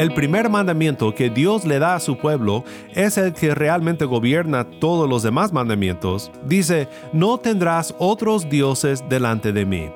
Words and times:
El 0.00 0.14
primer 0.14 0.48
mandamiento 0.48 1.14
que 1.14 1.28
Dios 1.28 1.66
le 1.66 1.78
da 1.78 1.94
a 1.94 2.00
su 2.00 2.16
pueblo 2.16 2.64
es 2.94 3.18
el 3.18 3.34
que 3.34 3.54
realmente 3.54 4.06
gobierna 4.06 4.64
todos 4.64 5.06
los 5.06 5.22
demás 5.22 5.52
mandamientos. 5.52 6.30
Dice, 6.46 6.88
no 7.12 7.36
tendrás 7.36 7.94
otros 7.98 8.48
dioses 8.48 9.04
delante 9.10 9.52
de 9.52 9.66
mí. 9.66 9.90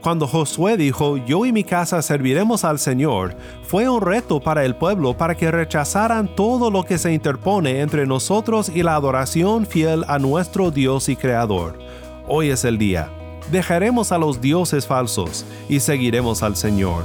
Cuando 0.00 0.26
Josué 0.26 0.76
dijo, 0.76 1.18
yo 1.18 1.46
y 1.46 1.52
mi 1.52 1.62
casa 1.62 2.02
serviremos 2.02 2.64
al 2.64 2.80
Señor, 2.80 3.36
fue 3.62 3.88
un 3.88 4.02
reto 4.02 4.40
para 4.40 4.64
el 4.64 4.74
pueblo 4.74 5.16
para 5.16 5.36
que 5.36 5.50
rechazaran 5.50 6.34
todo 6.34 6.70
lo 6.70 6.82
que 6.82 6.98
se 6.98 7.14
interpone 7.14 7.80
entre 7.80 8.06
nosotros 8.06 8.68
y 8.68 8.82
la 8.82 8.96
adoración 8.96 9.66
fiel 9.66 10.04
a 10.08 10.18
nuestro 10.18 10.72
Dios 10.72 11.08
y 11.08 11.14
Creador. 11.14 11.78
Hoy 12.26 12.50
es 12.50 12.64
el 12.64 12.76
día. 12.76 13.08
Dejaremos 13.52 14.10
a 14.10 14.18
los 14.18 14.40
dioses 14.40 14.86
falsos 14.86 15.46
y 15.68 15.78
seguiremos 15.78 16.42
al 16.42 16.56
Señor. 16.56 17.04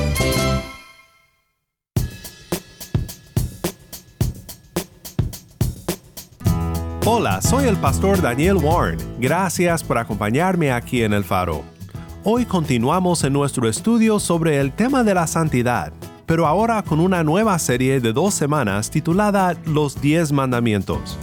Hola, 7.03 7.41
soy 7.41 7.65
el 7.65 7.77
pastor 7.77 8.21
Daniel 8.21 8.57
Warren. 8.57 8.99
Gracias 9.19 9.83
por 9.83 9.97
acompañarme 9.97 10.71
aquí 10.71 11.01
en 11.01 11.13
El 11.13 11.23
Faro. 11.23 11.63
Hoy 12.23 12.45
continuamos 12.45 13.23
en 13.23 13.33
nuestro 13.33 13.67
estudio 13.67 14.19
sobre 14.19 14.59
el 14.59 14.71
tema 14.71 15.03
de 15.03 15.15
la 15.15 15.25
santidad, 15.25 15.91
pero 16.27 16.45
ahora 16.45 16.83
con 16.83 16.99
una 16.99 17.23
nueva 17.23 17.57
serie 17.57 18.01
de 18.01 18.13
dos 18.13 18.35
semanas 18.35 18.91
titulada 18.91 19.55
Los 19.65 19.99
Diez 19.99 20.31
Mandamientos. 20.31 21.17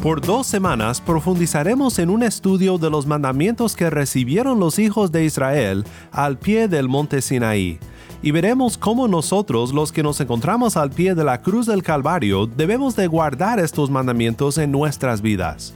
Por 0.00 0.20
dos 0.20 0.46
semanas 0.46 1.00
profundizaremos 1.00 1.98
en 1.98 2.08
un 2.08 2.22
estudio 2.22 2.78
de 2.78 2.88
los 2.88 3.04
mandamientos 3.04 3.74
que 3.74 3.90
recibieron 3.90 4.60
los 4.60 4.78
hijos 4.78 5.10
de 5.10 5.24
Israel 5.24 5.84
al 6.12 6.38
pie 6.38 6.68
del 6.68 6.88
monte 6.88 7.20
Sinaí, 7.20 7.80
y 8.22 8.30
veremos 8.30 8.78
cómo 8.78 9.08
nosotros, 9.08 9.72
los 9.72 9.90
que 9.90 10.02
nos 10.02 10.20
encontramos 10.20 10.76
al 10.76 10.90
pie 10.90 11.14
de 11.14 11.24
la 11.24 11.42
cruz 11.42 11.66
del 11.66 11.82
Calvario, 11.82 12.46
debemos 12.46 12.94
de 12.94 13.08
guardar 13.08 13.58
estos 13.58 13.90
mandamientos 13.90 14.58
en 14.58 14.70
nuestras 14.70 15.20
vidas. 15.20 15.74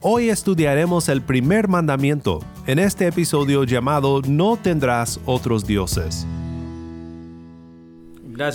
Hoy 0.00 0.30
estudiaremos 0.30 1.08
el 1.08 1.22
primer 1.22 1.66
mandamiento 1.66 2.38
en 2.68 2.78
este 2.78 3.08
episodio 3.08 3.64
llamado 3.64 4.22
No 4.22 4.56
tendrás 4.56 5.18
otros 5.26 5.66
dioses. 5.66 6.24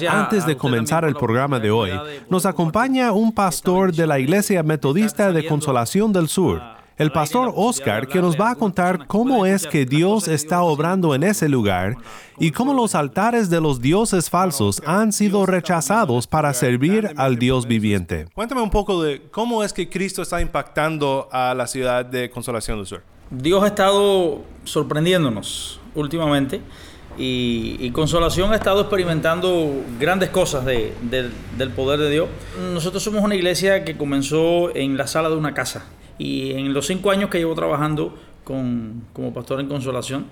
Antes 0.10 0.46
de 0.46 0.56
comenzar 0.56 1.04
el 1.04 1.14
programa 1.14 1.60
de 1.60 1.70
hoy, 1.70 1.92
nos 2.30 2.46
acompaña 2.46 3.12
un 3.12 3.34
pastor 3.34 3.94
de 3.94 4.08
la 4.08 4.18
Iglesia 4.20 4.64
Metodista 4.64 5.34
de 5.34 5.46
Consolación 5.46 6.14
del 6.14 6.30
Sur, 6.30 6.62
el 6.98 7.12
pastor 7.12 7.52
Oscar, 7.56 8.08
que 8.08 8.22
nos 8.22 8.40
va 8.40 8.52
a 8.52 8.56
contar 8.56 9.08
cómo 9.08 9.46
es 9.46 9.66
que 9.66 9.86
Dios 9.86 10.28
está 10.28 10.62
obrando 10.62 11.16
en 11.16 11.24
ese 11.24 11.50
lugar 11.50 11.98
y 12.38 12.52
cómo 12.52 12.74
los 12.74 12.96
altares 12.96 13.50
de 13.50 13.62
los 13.62 13.82
dioses 13.82 14.30
falsos 14.30 14.82
han 14.86 15.12
sido 15.12 15.46
rechazados 15.46 16.28
para 16.28 16.54
servir 16.54 17.14
al 17.18 17.38
Dios 17.38 17.68
viviente. 17.68 18.28
Cuéntame 18.34 18.62
un 18.62 18.70
poco 18.70 19.02
de 19.02 19.22
cómo 19.32 19.64
es 19.64 19.74
que 19.74 19.90
Cristo 19.90 20.22
está 20.22 20.42
impactando 20.42 21.30
a 21.32 21.54
la 21.54 21.68
ciudad 21.68 22.06
de 22.06 22.30
Consolación 22.30 22.78
del 22.78 22.88
Sur. 22.88 23.04
Dios 23.30 23.64
ha 23.64 23.68
estado 23.68 24.44
sorprendiéndonos 24.64 25.80
últimamente 25.96 26.62
y, 27.18 27.90
Consolación 27.92 28.52
ha 28.54 28.56
estado 28.56 28.82
experimentando 28.82 29.84
grandes 30.00 30.30
cosas 30.30 30.66
del 30.66 31.70
poder 31.76 32.00
de 32.00 32.10
Dios. 32.10 32.30
Nosotros 32.74 33.04
somos 33.04 33.24
una 33.24 33.36
iglesia 33.36 33.86
que 33.86 33.98
comenzó 33.98 34.76
en 34.76 34.98
la 34.98 35.08
sala 35.08 35.30
de 35.30 35.36
una 35.36 35.54
casa 35.54 35.86
y 36.18 36.52
en 36.54 36.74
los 36.74 36.88
cinco 36.88 37.12
años 37.12 37.30
que 37.30 37.38
llevo 37.38 37.56
trabajando 37.56 38.16
con, 38.44 39.04
como 39.14 39.34
pastor 39.34 39.60
en 39.60 39.68
Consolación, 39.68 40.26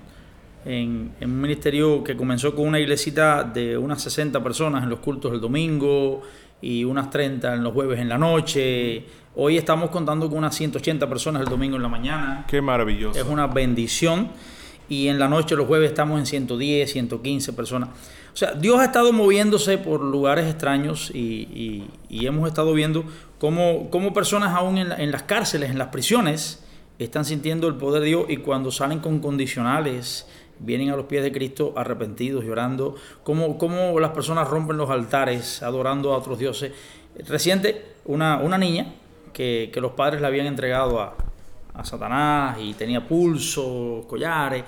en, 0.64 1.12
un 1.20 1.40
ministerio 1.40 2.04
que 2.04 2.16
comenzó 2.16 2.54
con 2.54 2.66
una 2.66 2.78
iglesita 2.78 3.44
de 3.44 3.76
unas 3.76 4.02
60 4.02 4.42
personas 4.42 4.82
en 4.82 4.90
los 4.90 5.00
cultos 5.00 5.32
del 5.32 5.40
domingo 5.40 6.22
y 6.60 6.84
unas 6.84 7.10
30 7.10 7.54
en 7.54 7.64
los 7.64 7.72
jueves 7.72 7.98
en 7.98 8.08
la 8.08 8.18
noche. 8.18 9.04
Hoy 9.34 9.56
estamos 9.56 9.90
contando 9.90 10.28
con 10.28 10.38
unas 10.38 10.54
180 10.54 11.08
personas 11.08 11.42
el 11.42 11.48
domingo 11.48 11.76
en 11.76 11.82
la 11.82 11.88
mañana. 11.88 12.44
Qué 12.46 12.60
maravilloso. 12.60 13.18
Es 13.18 13.26
una 13.26 13.46
bendición. 13.46 14.30
Y 14.92 15.08
en 15.08 15.18
la 15.18 15.26
noche, 15.26 15.56
los 15.56 15.66
jueves, 15.66 15.88
estamos 15.88 16.20
en 16.20 16.26
110, 16.26 16.92
115 16.92 17.54
personas. 17.54 17.88
O 18.34 18.36
sea, 18.36 18.52
Dios 18.52 18.78
ha 18.78 18.84
estado 18.84 19.10
moviéndose 19.10 19.78
por 19.78 20.02
lugares 20.02 20.44
extraños 20.44 21.10
y, 21.14 21.88
hemos 22.10 22.46
estado 22.46 22.74
viendo 22.74 23.02
cómo, 23.38 23.88
cómo 23.88 24.12
personas 24.12 24.54
aún 24.54 24.76
en, 24.76 25.10
las 25.10 25.22
cárceles, 25.22 25.70
en 25.70 25.78
las 25.78 25.88
prisiones, 25.88 26.62
están 26.98 27.24
sintiendo 27.24 27.68
el 27.68 27.76
poder 27.76 28.02
de 28.02 28.08
Dios 28.08 28.26
y 28.28 28.36
cuando 28.36 28.70
salen 28.70 28.98
con 28.98 29.20
condicionales, 29.20 30.26
vienen 30.58 30.90
a 30.90 30.96
los 30.96 31.06
pies 31.06 31.22
de 31.22 31.32
Cristo 31.32 31.72
arrepentidos, 31.74 32.44
llorando, 32.44 32.94
cómo, 33.22 33.56
cómo 33.56 33.98
las 33.98 34.10
personas 34.10 34.46
rompen 34.46 34.76
los 34.76 34.90
altares 34.90 35.62
adorando 35.62 36.12
a 36.12 36.18
otros 36.18 36.38
dioses. 36.38 36.70
Reciente, 37.26 37.94
una, 38.04 38.36
una 38.40 38.58
niña 38.58 38.92
que, 39.32 39.70
que 39.72 39.80
los 39.80 39.92
padres 39.92 40.20
le 40.20 40.26
habían 40.26 40.44
entregado 40.44 41.00
a, 41.00 41.16
a 41.74 41.84
Satanás 41.84 42.58
y 42.60 42.74
tenía 42.74 43.06
pulso, 43.06 44.04
collares, 44.08 44.64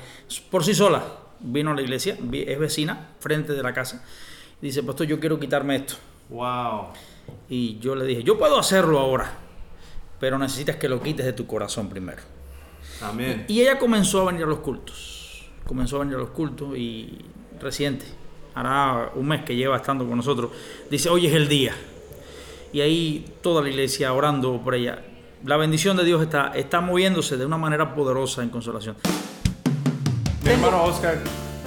por 0.51 0.65
sí 0.65 0.75
sola 0.75 1.03
vino 1.41 1.73
a 1.73 1.75
la 1.75 1.83
iglesia, 1.83 2.17
es 2.33 2.59
vecina, 2.59 3.11
frente 3.19 3.53
de 3.53 3.63
la 3.63 3.73
casa. 3.73 4.05
Dice, 4.61 4.83
pastor, 4.83 5.07
yo 5.07 5.21
quiero 5.21 5.39
quitarme 5.39 5.77
esto. 5.77 5.95
Wow. 6.31 6.89
Y 7.49 7.79
yo 7.79 7.95
le 7.95 8.05
dije, 8.07 8.23
yo 8.23 8.39
puedo 8.39 8.59
hacerlo 8.59 8.99
ahora, 8.99 9.31
pero 10.19 10.39
necesitas 10.39 10.77
que 10.77 10.89
lo 10.89 11.03
quites 11.03 11.27
de 11.27 11.33
tu 11.33 11.47
corazón 11.47 11.89
primero. 11.89 12.23
Amén. 13.03 13.45
Y 13.49 13.61
ella 13.61 13.79
comenzó 13.79 14.23
a 14.23 14.27
venir 14.27 14.45
a 14.45 14.47
los 14.47 14.61
cultos. 14.61 15.45
Comenzó 15.67 15.97
a 15.97 16.01
venir 16.01 16.17
a 16.17 16.19
los 16.19 16.31
cultos 16.31 16.77
y 16.77 17.19
reciente, 17.61 18.05
hará 18.55 19.13
un 19.15 19.27
mes 19.27 19.45
que 19.45 19.57
lleva 19.57 19.77
estando 19.77 20.07
con 20.07 20.17
nosotros, 20.17 20.51
dice, 20.91 21.09
hoy 21.09 21.27
es 21.27 21.35
el 21.35 21.49
día. 21.49 21.75
Y 22.73 22.81
ahí 22.81 23.25
toda 23.41 23.63
la 23.63 23.69
iglesia 23.69 24.13
orando 24.13 24.61
por 24.63 24.75
ella. 24.75 25.03
La 25.45 25.59
bendición 25.59 25.95
de 25.99 26.05
Dios 26.05 26.23
está, 26.23 26.53
está 26.55 26.81
moviéndose 26.81 27.37
de 27.37 27.45
una 27.45 27.59
manera 27.59 27.95
poderosa 27.95 28.43
en 28.43 28.49
consolación. 28.49 28.97
Mi 30.43 30.51
hermano 30.53 30.85
Oscar, 30.85 31.19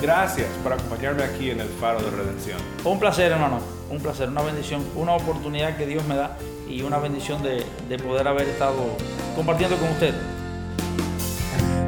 gracias 0.02 0.48
por 0.64 0.74
acompañarme 0.74 1.22
aquí 1.22 1.52
en 1.52 1.60
el 1.62 1.68
Faro 1.68 2.02
de 2.02 2.10
Redención. 2.10 2.58
Un 2.84 3.00
placer, 3.00 3.32
hermano. 3.32 3.60
Un 3.92 4.00
placer, 4.00 4.30
una 4.30 4.42
bendición, 4.42 4.84
una 4.96 5.12
oportunidad 5.12 5.78
que 5.78 5.86
Dios 5.86 6.04
me 6.06 6.16
da 6.16 6.40
y 6.68 6.82
una 6.82 6.98
bendición 6.98 7.44
de, 7.44 7.64
de 7.88 8.00
poder 8.00 8.28
haber 8.28 8.48
estado 8.48 8.98
compartiendo 9.36 9.78
con 9.78 9.90
usted. 9.90 10.16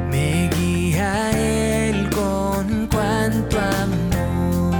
Me 0.08 0.48
guía 0.56 1.32
Él 1.88 2.08
con 2.10 2.86
cuanto 2.86 3.58
amor, 3.58 4.74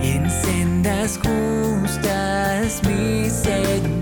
en 0.00 0.30
sendas 0.30 1.18
justas, 1.18 2.80
mi 2.84 3.28
Señor, 3.28 4.01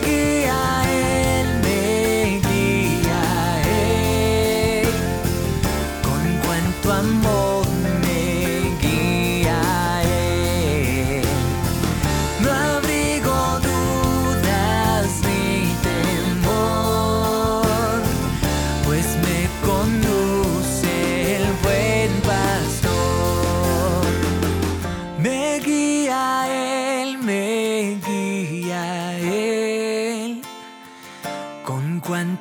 Me 0.00 0.31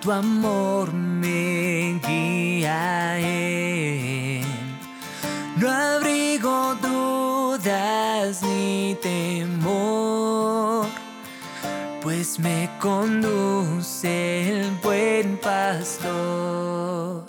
cuanto 0.01 0.11
amor 0.11 0.93
me 0.93 1.99
guía 2.07 3.19
Él. 3.19 4.43
No 5.57 5.69
abrigo 5.69 6.75
dudas 6.81 8.41
ni 8.43 8.95
temor, 9.01 10.87
pues 12.01 12.39
me 12.39 12.69
conduce 12.79 14.61
el 14.61 14.71
buen 14.83 15.37
pastor. 15.37 17.25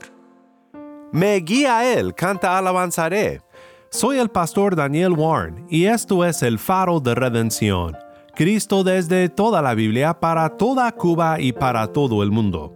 Me 1.13 1.37
guía 1.37 1.93
Él, 1.93 2.15
canta 2.15 2.57
alabanzaré. 2.57 3.43
Soy 3.91 4.19
el 4.19 4.31
pastor 4.31 4.75
Daniel 4.75 5.13
Warren 5.13 5.67
y 5.69 5.85
esto 5.85 6.25
es 6.25 6.43
el 6.43 6.59
faro 6.59 7.01
de 7.01 7.15
redención. 7.15 8.02
Cristo 8.35 8.83
desde 8.83 9.29
toda 9.29 9.61
la 9.61 9.75
Biblia 9.75 10.19
para 10.19 10.57
toda 10.57 10.91
Cuba 10.93 11.39
y 11.39 11.53
para 11.53 11.89
todo 11.89 12.23
el 12.23 12.31
mundo. 12.31 12.75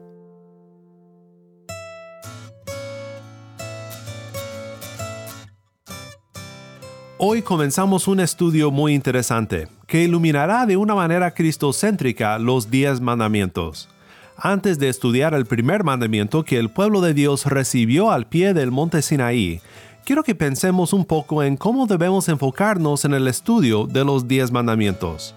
Hoy 7.19 7.41
comenzamos 7.41 8.07
un 8.07 8.21
estudio 8.21 8.71
muy 8.71 8.93
interesante 8.93 9.69
que 9.87 10.03
iluminará 10.03 10.67
de 10.67 10.77
una 10.77 10.95
manera 10.95 11.31
cristocéntrica 11.31 12.39
los 12.39 12.71
diez 12.71 13.01
mandamientos. 13.01 13.89
Antes 14.37 14.79
de 14.79 14.91
estudiar 14.91 15.33
el 15.33 15.47
primer 15.47 15.83
mandamiento 15.83 16.45
que 16.45 16.59
el 16.59 16.69
pueblo 16.69 17.01
de 17.01 17.15
Dios 17.15 17.47
recibió 17.47 18.11
al 18.11 18.27
pie 18.27 18.53
del 18.53 18.71
monte 18.71 19.01
Sinaí, 19.01 19.63
quiero 20.05 20.23
que 20.23 20.35
pensemos 20.35 20.93
un 20.93 21.07
poco 21.07 21.43
en 21.43 21.57
cómo 21.57 21.87
debemos 21.87 22.29
enfocarnos 22.29 23.07
en 23.07 23.15
el 23.15 23.27
estudio 23.27 23.87
de 23.87 24.05
los 24.05 24.29
diez 24.29 24.53
mandamientos. 24.53 25.35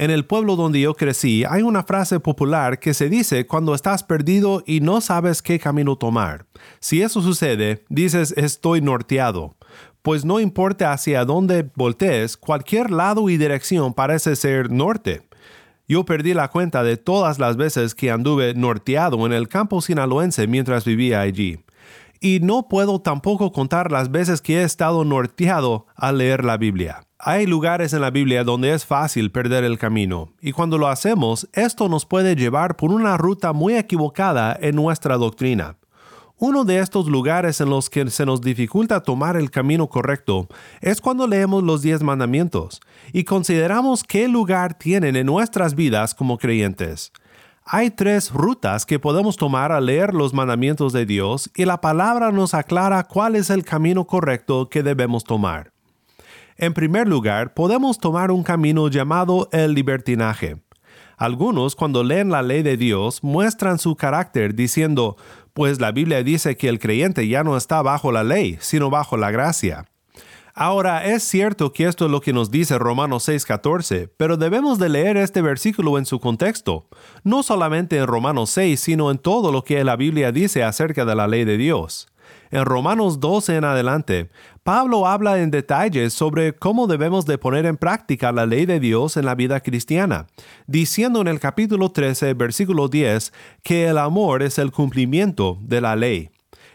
En 0.00 0.10
el 0.10 0.24
pueblo 0.24 0.56
donde 0.56 0.80
yo 0.80 0.94
crecí 0.94 1.44
hay 1.44 1.60
una 1.60 1.82
frase 1.82 2.20
popular 2.20 2.78
que 2.78 2.94
se 2.94 3.10
dice 3.10 3.46
cuando 3.46 3.74
estás 3.74 4.02
perdido 4.02 4.62
y 4.64 4.80
no 4.80 5.02
sabes 5.02 5.42
qué 5.42 5.58
camino 5.58 5.96
tomar. 5.96 6.46
Si 6.78 7.02
eso 7.02 7.20
sucede, 7.20 7.84
dices 7.90 8.32
estoy 8.38 8.80
norteado. 8.80 9.56
Pues 10.00 10.24
no 10.24 10.40
importa 10.40 10.94
hacia 10.94 11.26
dónde 11.26 11.70
voltees, 11.74 12.38
cualquier 12.38 12.90
lado 12.90 13.28
y 13.28 13.36
dirección 13.36 13.92
parece 13.92 14.36
ser 14.36 14.70
norte. 14.70 15.20
Yo 15.86 16.06
perdí 16.06 16.32
la 16.32 16.48
cuenta 16.48 16.82
de 16.82 16.96
todas 16.96 17.38
las 17.38 17.58
veces 17.58 17.94
que 17.94 18.10
anduve 18.10 18.54
norteado 18.54 19.26
en 19.26 19.34
el 19.34 19.48
campo 19.48 19.82
sinaloense 19.82 20.46
mientras 20.46 20.86
vivía 20.86 21.20
allí. 21.20 21.58
Y 22.22 22.40
no 22.40 22.68
puedo 22.68 23.02
tampoco 23.02 23.52
contar 23.52 23.92
las 23.92 24.10
veces 24.10 24.40
que 24.40 24.60
he 24.60 24.62
estado 24.62 25.04
norteado 25.04 25.88
al 25.94 26.16
leer 26.16 26.42
la 26.42 26.56
Biblia. 26.56 27.02
Hay 27.22 27.44
lugares 27.44 27.92
en 27.92 28.00
la 28.00 28.10
Biblia 28.10 28.44
donde 28.44 28.72
es 28.72 28.86
fácil 28.86 29.30
perder 29.30 29.62
el 29.62 29.78
camino, 29.78 30.32
y 30.40 30.52
cuando 30.52 30.78
lo 30.78 30.88
hacemos, 30.88 31.46
esto 31.52 31.86
nos 31.90 32.06
puede 32.06 32.34
llevar 32.34 32.76
por 32.76 32.92
una 32.92 33.18
ruta 33.18 33.52
muy 33.52 33.74
equivocada 33.74 34.56
en 34.58 34.74
nuestra 34.74 35.18
doctrina. 35.18 35.76
Uno 36.38 36.64
de 36.64 36.78
estos 36.78 37.08
lugares 37.08 37.60
en 37.60 37.68
los 37.68 37.90
que 37.90 38.08
se 38.08 38.24
nos 38.24 38.40
dificulta 38.40 39.02
tomar 39.02 39.36
el 39.36 39.50
camino 39.50 39.86
correcto 39.88 40.48
es 40.80 41.02
cuando 41.02 41.26
leemos 41.26 41.62
los 41.62 41.82
diez 41.82 42.02
mandamientos 42.02 42.80
y 43.12 43.24
consideramos 43.24 44.02
qué 44.02 44.26
lugar 44.26 44.72
tienen 44.72 45.14
en 45.14 45.26
nuestras 45.26 45.74
vidas 45.74 46.14
como 46.14 46.38
creyentes. 46.38 47.12
Hay 47.66 47.90
tres 47.90 48.32
rutas 48.32 48.86
que 48.86 48.98
podemos 48.98 49.36
tomar 49.36 49.72
al 49.72 49.84
leer 49.84 50.14
los 50.14 50.32
mandamientos 50.32 50.94
de 50.94 51.04
Dios 51.04 51.50
y 51.54 51.66
la 51.66 51.82
palabra 51.82 52.32
nos 52.32 52.54
aclara 52.54 53.04
cuál 53.04 53.36
es 53.36 53.50
el 53.50 53.62
camino 53.62 54.06
correcto 54.06 54.70
que 54.70 54.82
debemos 54.82 55.24
tomar. 55.24 55.72
En 56.62 56.74
primer 56.74 57.08
lugar, 57.08 57.54
podemos 57.54 57.98
tomar 57.98 58.30
un 58.30 58.42
camino 58.42 58.88
llamado 58.88 59.48
el 59.50 59.72
libertinaje. 59.72 60.58
Algunos 61.16 61.74
cuando 61.74 62.04
leen 62.04 62.28
la 62.28 62.42
ley 62.42 62.62
de 62.62 62.76
Dios 62.76 63.24
muestran 63.24 63.78
su 63.78 63.96
carácter 63.96 64.54
diciendo, 64.54 65.16
pues 65.54 65.80
la 65.80 65.90
Biblia 65.90 66.22
dice 66.22 66.58
que 66.58 66.68
el 66.68 66.78
creyente 66.78 67.26
ya 67.26 67.44
no 67.44 67.56
está 67.56 67.80
bajo 67.80 68.12
la 68.12 68.24
ley, 68.24 68.58
sino 68.60 68.90
bajo 68.90 69.16
la 69.16 69.30
gracia. 69.30 69.86
Ahora, 70.52 71.06
es 71.06 71.22
cierto 71.22 71.72
que 71.72 71.86
esto 71.86 72.04
es 72.04 72.10
lo 72.10 72.20
que 72.20 72.34
nos 72.34 72.50
dice 72.50 72.78
Romanos 72.78 73.26
6:14, 73.26 74.10
pero 74.18 74.36
debemos 74.36 74.78
de 74.78 74.90
leer 74.90 75.16
este 75.16 75.40
versículo 75.40 75.96
en 75.96 76.04
su 76.04 76.20
contexto, 76.20 76.90
no 77.24 77.42
solamente 77.42 77.96
en 77.96 78.06
Romanos 78.06 78.50
6, 78.50 78.78
sino 78.78 79.10
en 79.10 79.16
todo 79.16 79.50
lo 79.50 79.64
que 79.64 79.82
la 79.82 79.96
Biblia 79.96 80.30
dice 80.30 80.62
acerca 80.62 81.06
de 81.06 81.14
la 81.14 81.26
ley 81.26 81.46
de 81.46 81.56
Dios. 81.56 82.09
En 82.52 82.64
Romanos 82.64 83.20
12 83.20 83.56
en 83.56 83.64
adelante, 83.64 84.28
Pablo 84.64 85.06
habla 85.06 85.38
en 85.38 85.52
detalles 85.52 86.12
sobre 86.12 86.52
cómo 86.52 86.88
debemos 86.88 87.24
de 87.24 87.38
poner 87.38 87.64
en 87.64 87.76
práctica 87.76 88.32
la 88.32 88.44
ley 88.44 88.66
de 88.66 88.80
Dios 88.80 89.16
en 89.16 89.24
la 89.24 89.36
vida 89.36 89.60
cristiana, 89.60 90.26
diciendo 90.66 91.20
en 91.20 91.28
el 91.28 91.38
capítulo 91.38 91.92
13, 91.92 92.34
versículo 92.34 92.88
10, 92.88 93.32
que 93.62 93.86
el 93.86 93.98
amor 93.98 94.42
es 94.42 94.58
el 94.58 94.72
cumplimiento 94.72 95.58
de 95.60 95.80
la 95.80 95.94
ley. 95.94 96.30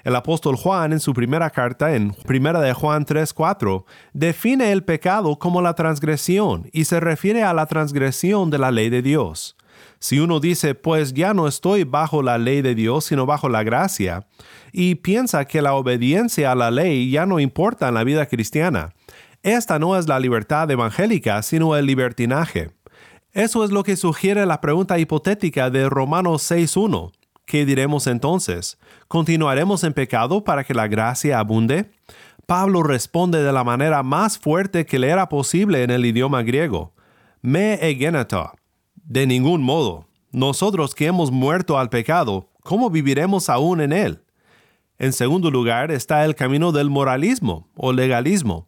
El 0.05 0.15
apóstol 0.15 0.55
Juan 0.55 0.93
en 0.93 1.01
su 1.01 1.13
primera 1.13 1.49
carta, 1.49 1.93
en 1.93 2.15
1 2.25 2.61
de 2.61 2.73
Juan 2.73 3.05
3:4, 3.05 3.83
define 4.13 4.71
el 4.71 4.85
pecado 4.85 5.37
como 5.39 5.61
la 5.61 5.73
transgresión 5.73 6.69
y 6.71 6.85
se 6.85 7.01
refiere 7.01 7.43
a 7.43 7.53
la 7.53 7.65
transgresión 7.65 8.49
de 8.49 8.59
la 8.59 8.71
ley 8.71 8.89
de 8.89 9.01
Dios. 9.01 9.57
Si 10.05 10.19
uno 10.19 10.39
dice, 10.39 10.75
pues 10.75 11.15
ya 11.15 11.33
no 11.33 11.47
estoy 11.47 11.83
bajo 11.83 12.21
la 12.21 12.37
ley 12.37 12.61
de 12.61 12.75
Dios, 12.75 13.05
sino 13.05 13.25
bajo 13.25 13.49
la 13.49 13.63
gracia, 13.63 14.27
y 14.71 14.93
piensa 14.93 15.45
que 15.45 15.63
la 15.63 15.73
obediencia 15.73 16.51
a 16.51 16.55
la 16.55 16.69
ley 16.69 17.09
ya 17.09 17.25
no 17.25 17.39
importa 17.39 17.87
en 17.87 17.95
la 17.95 18.03
vida 18.03 18.27
cristiana, 18.27 18.93
esta 19.41 19.79
no 19.79 19.97
es 19.97 20.07
la 20.07 20.19
libertad 20.19 20.69
evangélica, 20.69 21.41
sino 21.41 21.75
el 21.75 21.87
libertinaje. 21.87 22.69
Eso 23.31 23.63
es 23.63 23.71
lo 23.71 23.81
que 23.81 23.95
sugiere 23.95 24.45
la 24.45 24.61
pregunta 24.61 24.99
hipotética 24.99 25.71
de 25.71 25.89
Romanos 25.89 26.51
6.1. 26.51 27.11
¿Qué 27.47 27.65
diremos 27.65 28.05
entonces? 28.05 28.77
¿Continuaremos 29.07 29.83
en 29.83 29.93
pecado 29.93 30.43
para 30.43 30.63
que 30.63 30.75
la 30.75 30.87
gracia 30.87 31.39
abunde? 31.39 31.89
Pablo 32.45 32.83
responde 32.83 33.41
de 33.41 33.51
la 33.51 33.63
manera 33.63 34.03
más 34.03 34.37
fuerte 34.37 34.85
que 34.85 34.99
le 34.99 35.09
era 35.09 35.29
posible 35.29 35.81
en 35.81 35.89
el 35.89 36.05
idioma 36.05 36.43
griego. 36.43 36.93
Me 37.41 37.89
egeneto. 37.89 38.51
De 39.07 39.27
ningún 39.27 39.61
modo. 39.61 40.07
Nosotros 40.31 40.95
que 40.95 41.05
hemos 41.05 41.31
muerto 41.31 41.77
al 41.77 41.89
pecado, 41.89 42.49
¿cómo 42.63 42.89
viviremos 42.89 43.49
aún 43.49 43.79
en 43.79 43.93
él? 43.93 44.23
En 44.97 45.13
segundo 45.13 45.51
lugar 45.51 45.91
está 45.91 46.25
el 46.25 46.33
camino 46.33 46.71
del 46.71 46.89
moralismo 46.89 47.69
o 47.75 47.93
legalismo. 47.93 48.67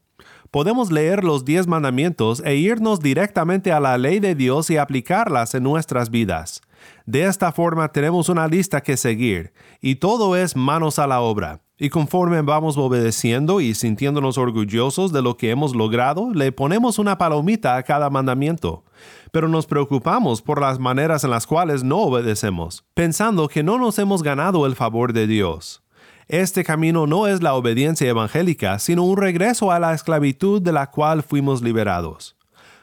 Podemos 0.51 0.91
leer 0.91 1.23
los 1.23 1.43
diez 1.43 1.65
mandamientos 1.65 2.43
e 2.45 2.55
irnos 2.55 2.99
directamente 2.99 3.71
a 3.71 3.79
la 3.79 3.97
ley 3.97 4.19
de 4.19 4.35
Dios 4.35 4.69
y 4.69 4.77
aplicarlas 4.77 5.55
en 5.55 5.63
nuestras 5.63 6.11
vidas. 6.11 6.61
De 7.07 7.23
esta 7.23 7.51
forma 7.51 7.91
tenemos 7.91 8.29
una 8.29 8.47
lista 8.47 8.81
que 8.81 8.95
seguir, 8.95 9.53
y 9.81 9.95
todo 9.95 10.35
es 10.35 10.55
manos 10.55 10.99
a 10.99 11.07
la 11.07 11.19
obra. 11.19 11.61
Y 11.79 11.89
conforme 11.89 12.41
vamos 12.41 12.75
obedeciendo 12.75 13.61
y 13.61 13.75
sintiéndonos 13.75 14.39
orgullosos 14.39 15.11
de 15.13 15.21
lo 15.21 15.37
que 15.37 15.51
hemos 15.51 15.75
logrado, 15.75 16.31
le 16.33 16.51
ponemos 16.51 16.97
una 16.97 17.19
palomita 17.19 17.75
a 17.75 17.83
cada 17.83 18.09
mandamiento. 18.09 18.83
Pero 19.31 19.47
nos 19.47 19.67
preocupamos 19.67 20.41
por 20.41 20.59
las 20.59 20.79
maneras 20.79 21.23
en 21.23 21.29
las 21.29 21.45
cuales 21.45 21.83
no 21.83 21.97
obedecemos, 21.97 22.83
pensando 22.95 23.47
que 23.47 23.61
no 23.61 23.77
nos 23.77 23.99
hemos 23.99 24.23
ganado 24.23 24.65
el 24.65 24.75
favor 24.75 25.13
de 25.13 25.27
Dios. 25.27 25.83
Este 26.27 26.63
camino 26.63 27.05
no 27.05 27.27
es 27.27 27.43
la 27.43 27.53
obediencia 27.53 28.09
evangélica, 28.09 28.79
sino 28.79 29.03
un 29.03 29.15
regreso 29.15 29.71
a 29.71 29.79
la 29.79 29.93
esclavitud 29.93 30.59
de 30.61 30.71
la 30.71 30.89
cual 30.89 31.21
fuimos 31.21 31.61
liberados. 31.61 32.35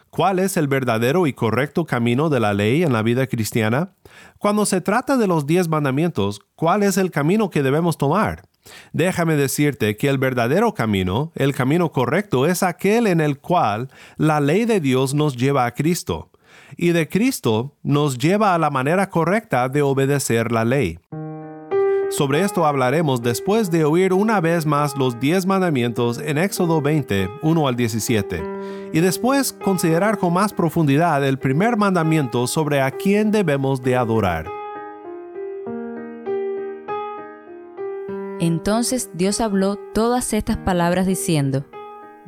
¿Cuál 0.09 0.39
es 0.39 0.57
el 0.57 0.69
verdadero 0.69 1.27
y 1.27 1.33
correcto 1.33 1.85
camino 1.85 2.29
de 2.31 2.39
la 2.39 2.55
ley 2.55 2.85
en 2.85 2.93
la 2.93 3.03
vida 3.03 3.27
cristiana? 3.27 3.95
Cuando 4.39 4.67
se 4.67 4.81
trata 4.81 5.17
de 5.17 5.27
los 5.27 5.47
diez 5.47 5.69
mandamientos, 5.69 6.41
¿cuál 6.55 6.83
es 6.83 6.97
el 6.97 7.11
camino 7.11 7.51
que 7.51 7.63
debemos 7.63 7.97
tomar? 7.97 8.43
Déjame 8.93 9.37
decirte 9.37 9.97
que 9.97 10.09
el 10.09 10.19
verdadero 10.19 10.75
camino, 10.75 11.33
el 11.35 11.55
camino 11.55 11.93
correcto, 11.93 12.47
es 12.47 12.63
aquel 12.63 13.07
en 13.07 13.21
el 13.21 13.39
cual 13.39 13.91
la 14.17 14.41
ley 14.41 14.65
de 14.65 14.81
Dios 14.81 15.15
nos 15.15 15.37
lleva 15.37 15.67
a 15.67 15.75
Cristo, 15.75 16.31
y 16.77 16.91
de 16.93 17.09
Cristo 17.09 17.77
nos 17.83 18.19
lleva 18.19 18.55
a 18.55 18.59
la 18.59 18.71
manera 18.71 19.11
correcta 19.11 19.69
de 19.69 19.83
obedecer 19.83 20.51
la 20.51 20.65
ley. 20.65 20.99
Sobre 22.17 22.43
esto 22.43 22.65
hablaremos 22.65 23.23
después 23.23 23.73
de 23.73 23.85
oír 23.85 24.13
una 24.13 24.41
vez 24.41 24.67
más 24.67 24.97
los 24.97 25.19
diez 25.19 25.47
mandamientos 25.47 26.19
en 26.19 26.39
Éxodo 26.39 26.81
20, 26.81 27.29
1 27.43 27.67
al 27.67 27.75
17, 27.75 28.41
y 28.93 29.01
después 29.01 29.53
considerar 29.53 30.19
con 30.19 30.33
más 30.33 30.53
profundidad 30.53 31.27
el 31.27 31.41
primer 31.41 31.77
mandamiento 31.77 32.47
sobre 32.47 32.81
a 32.81 32.93
quién 32.93 33.33
debemos 33.33 33.83
de 33.83 33.97
adorar. 33.97 34.47
Entonces 38.39 39.11
Dios 39.15 39.41
habló 39.41 39.75
todas 39.93 40.35
estas 40.35 40.59
palabras 40.59 41.09
diciendo, 41.09 41.65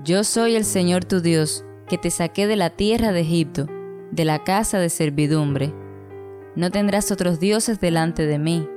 Yo 0.02 0.24
soy 0.24 0.56
el 0.56 0.64
Señor 0.64 1.04
tu 1.04 1.20
Dios, 1.20 1.64
que 1.88 1.96
te 1.96 2.10
saqué 2.10 2.48
de 2.48 2.56
la 2.56 2.70
tierra 2.70 3.12
de 3.12 3.20
Egipto, 3.20 3.68
de 4.10 4.24
la 4.24 4.42
casa 4.42 4.80
de 4.80 4.90
servidumbre. 4.90 5.72
No 6.56 6.72
tendrás 6.72 7.12
otros 7.12 7.38
dioses 7.38 7.78
delante 7.78 8.26
de 8.26 8.40
mí 8.40 8.68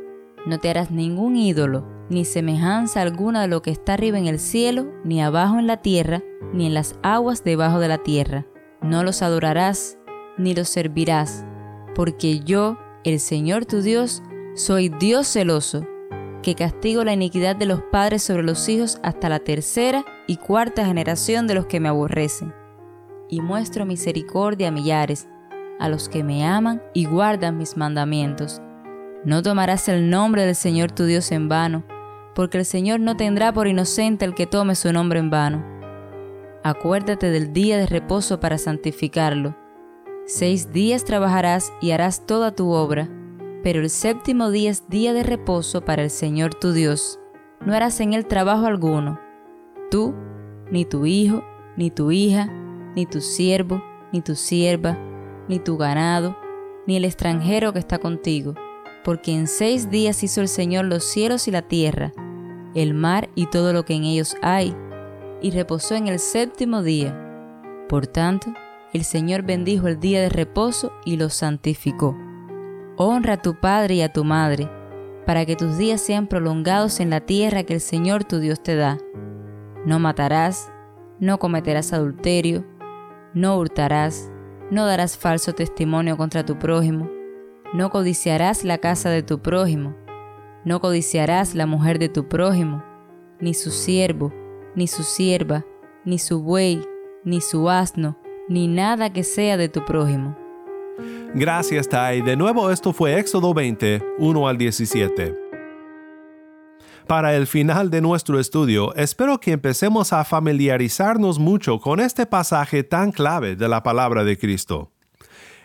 no 0.46 0.60
te 0.60 0.69
harás 0.69 0.91
ningún 0.91 1.36
ídolo, 1.36 1.86
ni 2.10 2.25
semejanza 2.25 3.01
alguna 3.01 3.41
de 3.41 3.48
lo 3.48 3.62
que 3.62 3.72
está 3.72 3.93
arriba 3.93 4.17
en 4.17 4.27
el 4.27 4.39
cielo, 4.39 4.91
ni 5.03 5.22
abajo 5.22 5.60
en 5.60 5.67
la 5.67 5.77
tierra, 5.77 6.24
ni 6.53 6.65
en 6.65 6.74
las 6.74 6.96
aguas 7.03 7.43
debajo 7.43 7.79
de 7.79 7.88
la 7.88 8.00
tierra. 8.00 8.46
No 8.81 9.03
los 9.03 9.22
adorarás, 9.22 9.98
ni 10.38 10.55
los 10.55 10.69
servirás, 10.69 11.46
porque 11.93 12.39
yo, 12.39 12.77
el 13.03 13.19
Señor 13.19 13.65
tu 13.65 13.81
Dios, 13.81 14.24
soy 14.55 14.89
Dios 14.89 15.27
celoso, 15.27 15.86
que 16.41 16.55
castigo 16.55 17.03
la 17.03 17.13
iniquidad 17.13 17.55
de 17.55 17.65
los 17.65 17.81
padres 17.81 18.24
sobre 18.24 18.43
los 18.43 18.67
hijos 18.69 19.00
hasta 19.03 19.29
la 19.29 19.39
tercera 19.39 20.05
y 20.25 20.38
cuarta 20.38 20.86
generación 20.86 21.48
de 21.48 21.55
los 21.55 21.65
que 21.65 21.79
me 21.79 21.89
aborrecen. 21.89 22.53
Y 23.27 23.41
muestro 23.41 23.86
misericordia 23.86 24.69
a 24.69 24.72
millares, 24.72 25.27
a 25.79 25.89
los 25.89 26.10
que 26.10 26.24
me 26.24 26.46
aman 26.46 26.81
y 26.93 27.05
guardan 27.05 27.58
mis 27.58 27.77
mandamientos 27.77 28.62
no 29.25 29.43
tomarás 29.43 29.89
el 29.89 30.09
nombre 30.09 30.45
del 30.45 30.55
Señor 30.55 30.91
tu 30.91 31.03
Dios 31.03 31.31
en 31.31 31.49
vano, 31.49 31.83
porque 32.35 32.57
el 32.57 32.65
Señor 32.65 33.01
no 33.01 33.17
tendrá 33.17 33.51
por 33.51 33.67
inocente 33.67 34.23
el 34.23 34.33
que 34.33 34.47
tome 34.47 34.75
su 34.75 34.93
nombre 34.93 35.19
en 35.19 35.29
vano. 35.29 35.63
Acuérdate 36.63 37.29
del 37.29 37.51
día 37.51 37.77
de 37.77 37.85
reposo 37.85 38.39
para 38.39 38.57
santificarlo. 38.57 39.55
Seis 40.25 40.71
días 40.71 41.03
trabajarás 41.03 41.73
y 41.81 41.91
harás 41.91 42.25
toda 42.25 42.55
tu 42.55 42.69
obra, 42.69 43.09
pero 43.61 43.81
el 43.81 43.89
séptimo 43.89 44.51
día 44.51 44.71
es 44.71 44.88
día 44.89 45.11
de 45.11 45.23
reposo 45.23 45.83
para 45.83 46.03
el 46.03 46.09
Señor 46.09 46.55
tu 46.55 46.71
Dios. 46.71 47.19
No 47.65 47.73
harás 47.73 47.99
en 47.99 48.13
él 48.13 48.25
trabajo 48.25 48.67
alguno, 48.67 49.19
tú, 49.91 50.15
ni 50.71 50.85
tu 50.85 51.05
hijo, 51.05 51.43
ni 51.75 51.91
tu 51.91 52.11
hija, 52.11 52.47
ni 52.95 53.05
tu 53.05 53.19
siervo, 53.19 53.83
ni 54.13 54.21
tu 54.21 54.35
sierva, 54.35 54.97
ni 55.49 55.59
tu 55.59 55.75
ganado, 55.75 56.38
ni 56.88 56.95
el 56.95 57.03
extranjero 57.03 57.73
que 57.73 57.79
está 57.79 57.97
contigo 57.97 58.55
porque 59.09 59.33
en 59.33 59.47
seis 59.47 59.89
días 59.89 60.23
hizo 60.23 60.39
el 60.39 60.47
Señor 60.47 60.85
los 60.85 61.03
cielos 61.03 61.47
y 61.47 61.51
la 61.51 61.63
tierra, 61.63 62.13
el 62.75 62.93
mar 62.93 63.27
y 63.33 63.47
todo 63.47 63.73
lo 63.73 63.83
que 63.83 63.95
en 63.95 64.03
ellos 64.03 64.35
hay, 64.43 64.75
y 65.41 65.49
reposó 65.49 65.95
en 65.95 66.07
el 66.07 66.19
séptimo 66.19 66.83
día. 66.83 67.19
Por 67.89 68.05
tanto, 68.05 68.53
el 68.93 69.03
Señor 69.03 69.41
bendijo 69.41 69.87
el 69.87 69.99
día 69.99 70.21
de 70.21 70.29
reposo 70.29 70.93
y 71.05 71.17
lo 71.17 71.31
santificó. 71.31 72.15
Honra 72.97 73.33
a 73.33 73.41
tu 73.41 73.59
padre 73.59 73.95
y 73.95 74.01
a 74.03 74.13
tu 74.13 74.23
madre, 74.23 74.69
para 75.25 75.43
que 75.43 75.55
tus 75.55 75.79
días 75.79 76.01
sean 76.01 76.27
prolongados 76.27 76.99
en 76.99 77.09
la 77.09 77.21
tierra 77.21 77.63
que 77.63 77.73
el 77.73 77.81
Señor 77.81 78.25
tu 78.25 78.37
Dios 78.37 78.61
te 78.61 78.75
da. 78.75 78.99
No 79.87 79.97
matarás, 79.97 80.71
no 81.19 81.39
cometerás 81.39 81.93
adulterio, 81.93 82.63
no 83.33 83.57
hurtarás, 83.57 84.29
no 84.69 84.85
darás 84.85 85.17
falso 85.17 85.53
testimonio 85.53 86.15
contra 86.15 86.45
tu 86.45 86.59
prójimo 86.59 87.09
no 87.73 87.91
codiciarás 87.91 88.63
la 88.63 88.79
casa 88.79 89.09
de 89.09 89.21
tu 89.21 89.41
prójimo, 89.41 89.95
no 90.65 90.81
codiciarás 90.81 91.53
la 91.53 91.65
mujer 91.65 91.99
de 91.99 92.09
tu 92.09 92.27
prójimo, 92.27 92.83
ni 93.39 93.53
su 93.53 93.69
siervo, 93.69 94.33
ni 94.75 94.88
su 94.88 95.03
sierva, 95.03 95.65
ni 96.03 96.17
su 96.17 96.41
buey, 96.41 96.81
ni 97.23 97.41
su 97.41 97.69
asno, 97.69 98.17
ni 98.47 98.67
nada 98.67 99.11
que 99.13 99.23
sea 99.23 99.55
de 99.57 99.69
tu 99.69 99.85
prójimo. 99.85 100.35
Gracias, 101.35 101.88
Tai. 101.88 102.21
De 102.21 102.35
nuevo, 102.35 102.71
esto 102.71 102.91
fue 102.91 103.19
Éxodo 103.19 103.53
20, 103.53 104.03
1 104.17 104.47
al 104.47 104.57
17. 104.57 105.38
Para 107.07 107.35
el 107.35 107.47
final 107.47 107.89
de 107.89 108.01
nuestro 108.01 108.39
estudio, 108.39 108.95
espero 108.95 109.39
que 109.39 109.51
empecemos 109.51 110.11
a 110.11 110.23
familiarizarnos 110.23 111.39
mucho 111.39 111.79
con 111.79 111.99
este 111.99 112.25
pasaje 112.25 112.83
tan 112.83 113.11
clave 113.11 113.55
de 113.55 113.67
la 113.67 113.83
palabra 113.83 114.23
de 114.23 114.38
Cristo. 114.38 114.91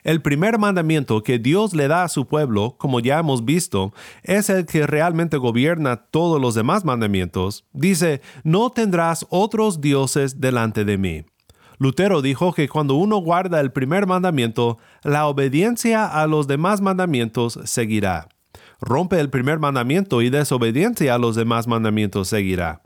El 0.04 0.20
primer 0.20 0.58
mandamiento 0.58 1.22
que 1.22 1.38
Dios 1.38 1.72
le 1.72 1.88
da 1.88 2.04
a 2.04 2.10
su 2.10 2.26
pueblo, 2.26 2.76
como 2.76 3.00
ya 3.00 3.18
hemos 3.18 3.46
visto, 3.46 3.94
es 4.22 4.50
el 4.50 4.66
que 4.66 4.86
realmente 4.86 5.38
gobierna 5.38 5.96
todos 5.96 6.38
los 6.38 6.54
demás 6.54 6.84
mandamientos. 6.84 7.64
Dice, 7.72 8.20
no 8.42 8.68
tendrás 8.68 9.24
otros 9.30 9.80
dioses 9.80 10.42
delante 10.42 10.84
de 10.84 10.98
mí. 10.98 11.24
Lutero 11.78 12.20
dijo 12.20 12.52
que 12.52 12.68
cuando 12.68 12.96
uno 12.96 13.16
guarda 13.16 13.60
el 13.60 13.72
primer 13.72 14.06
mandamiento, 14.06 14.76
la 15.02 15.26
obediencia 15.26 16.06
a 16.06 16.26
los 16.26 16.46
demás 16.46 16.82
mandamientos 16.82 17.58
seguirá. 17.64 18.28
Rompe 18.82 19.18
el 19.18 19.30
primer 19.30 19.58
mandamiento 19.58 20.20
y 20.20 20.28
desobediencia 20.28 21.14
a 21.14 21.18
los 21.18 21.34
demás 21.34 21.66
mandamientos 21.66 22.28
seguirá. 22.28 22.83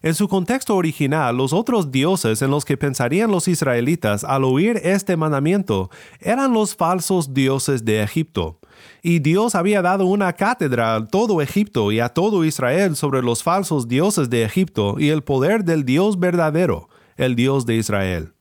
En 0.00 0.14
su 0.14 0.28
contexto 0.28 0.76
original, 0.76 1.36
los 1.36 1.52
otros 1.52 1.90
dioses 1.90 2.40
en 2.42 2.50
los 2.50 2.64
que 2.64 2.76
pensarían 2.76 3.30
los 3.30 3.48
israelitas 3.48 4.22
al 4.22 4.44
oír 4.44 4.80
este 4.84 5.16
mandamiento 5.16 5.90
eran 6.20 6.52
los 6.52 6.76
falsos 6.76 7.34
dioses 7.34 7.84
de 7.84 8.02
Egipto. 8.02 8.60
Y 9.02 9.18
Dios 9.18 9.56
había 9.56 9.82
dado 9.82 10.06
una 10.06 10.32
cátedra 10.34 10.94
a 10.94 11.04
todo 11.04 11.42
Egipto 11.42 11.90
y 11.90 11.98
a 11.98 12.10
todo 12.10 12.44
Israel 12.44 12.94
sobre 12.94 13.22
los 13.22 13.42
falsos 13.42 13.88
dioses 13.88 14.30
de 14.30 14.44
Egipto 14.44 14.96
y 14.98 15.08
el 15.08 15.22
poder 15.22 15.64
del 15.64 15.84
Dios 15.84 16.18
verdadero, 16.20 16.88
el 17.16 17.34
Dios 17.34 17.66
de 17.66 17.76
Israel. 17.76 18.32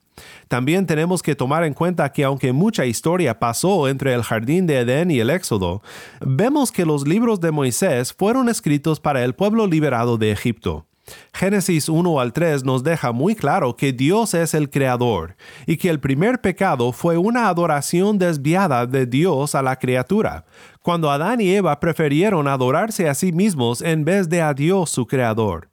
También 0.48 0.86
tenemos 0.86 1.22
que 1.22 1.36
tomar 1.36 1.64
en 1.64 1.74
cuenta 1.74 2.12
que 2.12 2.24
aunque 2.24 2.54
mucha 2.54 2.86
historia 2.86 3.40
pasó 3.40 3.88
entre 3.88 4.14
el 4.14 4.24
jardín 4.24 4.68
de 4.68 4.80
Edén 4.80 5.12
y 5.12 5.20
el 5.20 5.30
Éxodo, 5.30 5.82
vemos 6.22 6.72
que 6.72 6.86
los 6.86 7.08
libros 7.08 7.40
de 7.40 7.52
Moisés 7.52 8.14
fueron 8.14 8.48
escritos 8.48 9.00
para 9.00 9.24
el 9.24 9.34
pueblo 9.34 9.68
liberado 9.68 10.18
de 10.18 10.32
Egipto. 10.32 10.86
Génesis 11.34 11.90
1 11.90 12.20
al 12.20 12.34
3 12.34 12.64
nos 12.64 12.84
deja 12.84 13.12
muy 13.12 13.36
claro 13.36 13.76
que 13.76 13.94
Dios 13.94 14.34
es 14.34 14.54
el 14.54 14.70
creador 14.70 15.36
y 15.66 15.78
que 15.78 15.90
el 15.90 16.00
primer 16.00 16.42
pecado 16.42 16.92
fue 16.92 17.18
una 17.18 17.48
adoración 17.48 18.18
desviada 18.18 18.86
de 18.86 19.06
Dios 19.06 19.56
a 19.56 19.62
la 19.62 19.78
criatura, 19.78 20.46
cuando 20.82 21.12
Adán 21.12 21.42
y 21.42 21.54
Eva 21.54 21.80
prefirieron 21.80 22.48
adorarse 22.48 23.08
a 23.08 23.14
sí 23.14 23.32
mismos 23.32 23.82
en 23.82 24.04
vez 24.04 24.30
de 24.30 24.42
a 24.42 24.54
Dios 24.54 24.90
su 24.90 25.06
creador. 25.06 25.70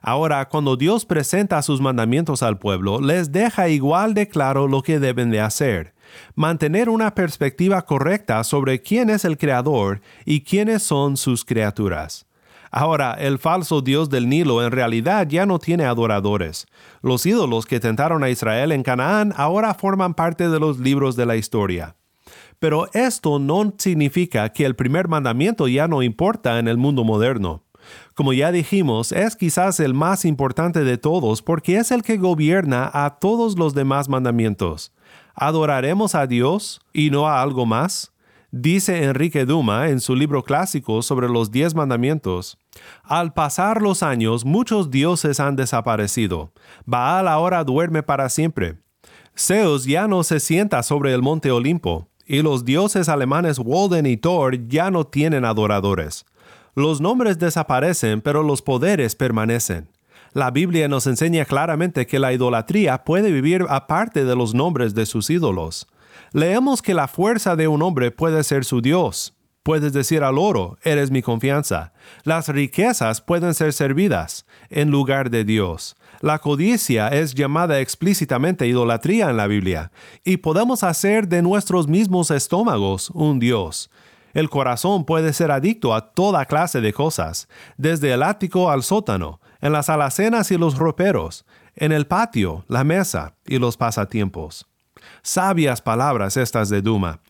Ahora, 0.00 0.48
cuando 0.48 0.76
Dios 0.76 1.04
presenta 1.04 1.60
sus 1.62 1.80
mandamientos 1.80 2.42
al 2.42 2.58
pueblo, 2.58 3.00
les 3.00 3.32
deja 3.32 3.68
igual 3.68 4.14
de 4.14 4.28
claro 4.28 4.68
lo 4.68 4.82
que 4.82 5.00
deben 5.00 5.30
de 5.30 5.40
hacer. 5.40 5.94
Mantener 6.34 6.88
una 6.88 7.14
perspectiva 7.14 7.82
correcta 7.82 8.42
sobre 8.44 8.80
quién 8.80 9.10
es 9.10 9.24
el 9.24 9.36
creador 9.36 10.00
y 10.24 10.42
quiénes 10.42 10.82
son 10.82 11.16
sus 11.16 11.44
criaturas. 11.44 12.27
Ahora, 12.70 13.14
el 13.14 13.38
falso 13.38 13.80
dios 13.80 14.10
del 14.10 14.28
Nilo 14.28 14.64
en 14.64 14.70
realidad 14.70 15.26
ya 15.28 15.46
no 15.46 15.58
tiene 15.58 15.84
adoradores. 15.84 16.66
Los 17.02 17.24
ídolos 17.26 17.66
que 17.66 17.80
tentaron 17.80 18.22
a 18.24 18.30
Israel 18.30 18.72
en 18.72 18.82
Canaán 18.82 19.32
ahora 19.36 19.74
forman 19.74 20.14
parte 20.14 20.48
de 20.48 20.60
los 20.60 20.78
libros 20.78 21.16
de 21.16 21.26
la 21.26 21.36
historia. 21.36 21.96
Pero 22.58 22.88
esto 22.92 23.38
no 23.38 23.72
significa 23.78 24.48
que 24.50 24.64
el 24.64 24.74
primer 24.74 25.08
mandamiento 25.08 25.68
ya 25.68 25.88
no 25.88 26.02
importa 26.02 26.58
en 26.58 26.68
el 26.68 26.76
mundo 26.76 27.04
moderno. 27.04 27.62
Como 28.14 28.32
ya 28.32 28.52
dijimos, 28.52 29.12
es 29.12 29.36
quizás 29.36 29.80
el 29.80 29.94
más 29.94 30.24
importante 30.24 30.84
de 30.84 30.98
todos 30.98 31.40
porque 31.40 31.78
es 31.78 31.90
el 31.90 32.02
que 32.02 32.16
gobierna 32.16 32.90
a 32.92 33.18
todos 33.18 33.56
los 33.56 33.74
demás 33.74 34.08
mandamientos. 34.08 34.92
¿Adoraremos 35.34 36.14
a 36.14 36.26
Dios 36.26 36.80
y 36.92 37.10
no 37.10 37.28
a 37.28 37.40
algo 37.40 37.64
más? 37.64 38.12
Dice 38.50 39.04
Enrique 39.04 39.44
Duma 39.44 39.90
en 39.90 40.00
su 40.00 40.16
libro 40.16 40.42
clásico 40.42 41.02
sobre 41.02 41.28
los 41.28 41.50
diez 41.50 41.74
mandamientos. 41.74 42.56
Al 43.02 43.34
pasar 43.34 43.82
los 43.82 44.02
años, 44.02 44.46
muchos 44.46 44.90
dioses 44.90 45.38
han 45.38 45.54
desaparecido. 45.54 46.50
Baal 46.86 47.28
ahora 47.28 47.62
duerme 47.62 48.02
para 48.02 48.30
siempre. 48.30 48.78
Zeus 49.36 49.84
ya 49.84 50.08
no 50.08 50.24
se 50.24 50.40
sienta 50.40 50.82
sobre 50.82 51.12
el 51.12 51.20
monte 51.20 51.50
Olimpo, 51.50 52.08
y 52.26 52.40
los 52.40 52.64
dioses 52.64 53.10
alemanes 53.10 53.58
Walden 53.58 54.06
y 54.06 54.16
Thor 54.16 54.66
ya 54.66 54.90
no 54.90 55.04
tienen 55.04 55.44
adoradores. 55.44 56.24
Los 56.74 57.02
nombres 57.02 57.38
desaparecen, 57.38 58.22
pero 58.22 58.42
los 58.42 58.62
poderes 58.62 59.14
permanecen. 59.14 59.90
La 60.32 60.50
Biblia 60.50 60.88
nos 60.88 61.06
enseña 61.06 61.44
claramente 61.44 62.06
que 62.06 62.18
la 62.18 62.32
idolatría 62.32 63.04
puede 63.04 63.30
vivir 63.30 63.66
aparte 63.68 64.24
de 64.24 64.36
los 64.36 64.54
nombres 64.54 64.94
de 64.94 65.04
sus 65.04 65.28
ídolos. 65.28 65.86
Leemos 66.32 66.82
que 66.82 66.94
la 66.94 67.08
fuerza 67.08 67.56
de 67.56 67.68
un 67.68 67.82
hombre 67.82 68.10
puede 68.10 68.42
ser 68.44 68.64
su 68.64 68.80
Dios. 68.80 69.34
Puedes 69.62 69.92
decir 69.92 70.22
al 70.22 70.38
oro, 70.38 70.78
eres 70.82 71.10
mi 71.10 71.22
confianza. 71.22 71.92
Las 72.22 72.48
riquezas 72.48 73.20
pueden 73.20 73.54
ser 73.54 73.72
servidas 73.72 74.46
en 74.70 74.90
lugar 74.90 75.30
de 75.30 75.44
Dios. 75.44 75.96
La 76.20 76.38
codicia 76.38 77.08
es 77.08 77.34
llamada 77.34 77.80
explícitamente 77.80 78.66
idolatría 78.66 79.30
en 79.30 79.36
la 79.36 79.46
Biblia, 79.46 79.92
y 80.24 80.38
podemos 80.38 80.82
hacer 80.82 81.28
de 81.28 81.42
nuestros 81.42 81.86
mismos 81.86 82.30
estómagos 82.30 83.10
un 83.10 83.38
Dios. 83.38 83.90
El 84.34 84.50
corazón 84.50 85.04
puede 85.04 85.32
ser 85.32 85.50
adicto 85.50 85.94
a 85.94 86.12
toda 86.12 86.46
clase 86.46 86.80
de 86.80 86.92
cosas, 86.92 87.48
desde 87.76 88.12
el 88.12 88.22
ático 88.22 88.70
al 88.70 88.82
sótano, 88.82 89.40
en 89.60 89.72
las 89.72 89.88
alacenas 89.88 90.50
y 90.50 90.58
los 90.58 90.76
roperos, 90.76 91.44
en 91.76 91.92
el 91.92 92.06
patio, 92.06 92.64
la 92.68 92.84
mesa 92.84 93.34
y 93.46 93.58
los 93.58 93.76
pasatiempos. 93.76 94.66
Sabias 95.22 95.80
palabras 95.80 96.36
estas 96.36 96.68
de 96.68 96.82
Duma. 96.82 97.20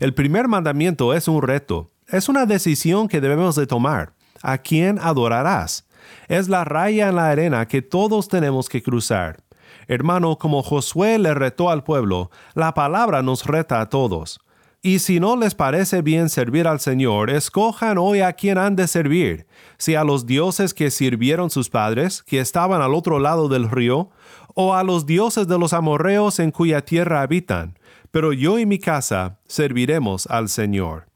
El 0.00 0.14
primer 0.14 0.48
mandamiento 0.48 1.14
es 1.14 1.28
un 1.28 1.42
reto, 1.42 1.90
es 2.08 2.28
una 2.28 2.46
decisión 2.46 3.08
que 3.08 3.20
debemos 3.20 3.56
de 3.56 3.66
tomar. 3.66 4.14
¿A 4.42 4.58
quién 4.58 4.98
adorarás? 4.98 5.86
Es 6.28 6.48
la 6.48 6.64
raya 6.64 7.08
en 7.08 7.16
la 7.16 7.28
arena 7.30 7.66
que 7.66 7.82
todos 7.82 8.28
tenemos 8.28 8.68
que 8.68 8.82
cruzar. 8.82 9.42
Hermano, 9.88 10.36
como 10.36 10.62
Josué 10.62 11.18
le 11.18 11.34
retó 11.34 11.70
al 11.70 11.82
pueblo, 11.82 12.30
la 12.54 12.74
palabra 12.74 13.22
nos 13.22 13.44
reta 13.46 13.80
a 13.80 13.88
todos. 13.88 14.40
Y 14.80 15.00
si 15.00 15.18
no 15.18 15.36
les 15.36 15.56
parece 15.56 16.02
bien 16.02 16.28
servir 16.28 16.68
al 16.68 16.78
Señor, 16.78 17.30
escojan 17.30 17.98
hoy 17.98 18.20
a 18.20 18.34
quién 18.34 18.58
han 18.58 18.76
de 18.76 18.86
servir, 18.86 19.48
si 19.76 19.96
a 19.96 20.04
los 20.04 20.24
dioses 20.24 20.72
que 20.72 20.92
sirvieron 20.92 21.50
sus 21.50 21.68
padres, 21.68 22.22
que 22.22 22.38
estaban 22.38 22.80
al 22.80 22.94
otro 22.94 23.18
lado 23.18 23.48
del 23.48 23.68
río, 23.68 24.10
o 24.54 24.74
a 24.74 24.84
los 24.84 25.04
dioses 25.04 25.48
de 25.48 25.58
los 25.58 25.72
amorreos 25.72 26.38
en 26.38 26.52
cuya 26.52 26.84
tierra 26.84 27.22
habitan. 27.22 27.76
Pero 28.12 28.32
yo 28.32 28.60
y 28.60 28.66
mi 28.66 28.78
casa 28.78 29.40
serviremos 29.48 30.28
al 30.28 30.48
Señor. 30.48 31.08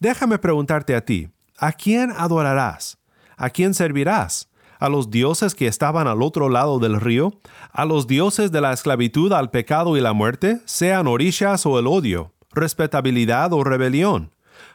Déjame 0.00 0.38
preguntarte 0.38 0.94
a 0.94 1.04
ti, 1.04 1.28
¿a 1.58 1.72
quién 1.72 2.12
adorarás? 2.16 2.98
¿A 3.36 3.50
quién 3.50 3.74
servirás? 3.74 4.48
¿A 4.78 4.88
los 4.88 5.10
dioses 5.10 5.54
que 5.54 5.66
estaban 5.66 6.08
al 6.08 6.22
otro 6.22 6.48
lado 6.48 6.78
del 6.78 6.98
río? 6.98 7.40
¿A 7.72 7.84
los 7.84 8.06
dioses 8.06 8.50
de 8.52 8.62
la 8.62 8.72
esclavitud 8.72 9.32
al 9.32 9.50
pecado 9.50 9.98
y 9.98 10.00
la 10.00 10.14
muerte, 10.14 10.60
sean 10.64 11.06
orillas 11.06 11.66
o 11.66 11.78
el 11.78 11.86
odio, 11.86 12.32
respetabilidad 12.54 13.52
o 13.52 13.64
rebelión? 13.64 14.30